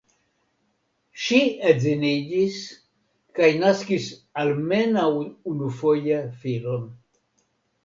[1.25, 1.41] Ŝi
[1.71, 2.57] edziniĝis
[3.41, 4.09] kaj naskis
[4.47, 5.07] almenaŭ
[5.55, 6.91] unufoje filon.